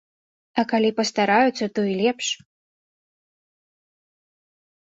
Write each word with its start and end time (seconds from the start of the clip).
А 0.61 0.63
калі 0.71 0.89
пастараюцца, 0.99 1.65
то 1.75 1.79
і 1.91 1.93
лепш! 2.01 2.27